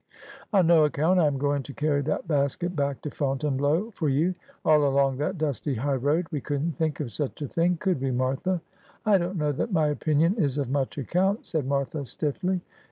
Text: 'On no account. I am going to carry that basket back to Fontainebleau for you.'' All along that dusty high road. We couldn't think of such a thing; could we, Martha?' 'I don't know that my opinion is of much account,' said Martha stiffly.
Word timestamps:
'On 0.53 0.65
no 0.65 0.83
account. 0.85 1.19
I 1.19 1.27
am 1.27 1.37
going 1.37 1.61
to 1.61 1.75
carry 1.75 2.01
that 2.01 2.27
basket 2.27 2.75
back 2.75 3.03
to 3.03 3.11
Fontainebleau 3.11 3.91
for 3.91 4.09
you.'' 4.09 4.33
All 4.65 4.83
along 4.83 5.17
that 5.17 5.37
dusty 5.37 5.75
high 5.75 5.93
road. 5.93 6.25
We 6.31 6.41
couldn't 6.41 6.71
think 6.71 6.99
of 7.01 7.11
such 7.11 7.43
a 7.43 7.47
thing; 7.47 7.77
could 7.77 8.01
we, 8.01 8.09
Martha?' 8.09 8.61
'I 9.05 9.17
don't 9.19 9.37
know 9.37 9.51
that 9.51 9.71
my 9.71 9.89
opinion 9.89 10.37
is 10.37 10.57
of 10.57 10.71
much 10.71 10.97
account,' 10.97 11.45
said 11.45 11.67
Martha 11.67 12.03
stiffly. 12.03 12.61